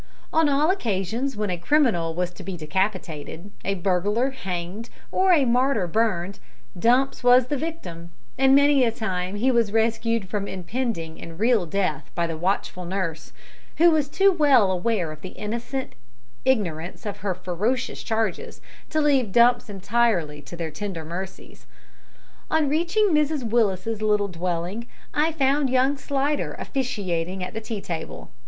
[0.33, 5.45] On all occasions when a criminal was to be decapitated, a burglar hanged, or a
[5.45, 6.39] martyr burned,
[6.75, 11.67] Dumps was the victim; and many a time was he rescued from impending and real
[11.67, 13.31] death by the watchful nurse,
[13.77, 15.93] who was too well aware of the innocent
[16.45, 18.59] ignorance of her ferocious charges
[18.89, 21.67] to leave Dumps entirely to their tender mercies.
[22.49, 28.31] On reaching Mrs Willis's little dwelling, I found young Slidder officiating at the tea table.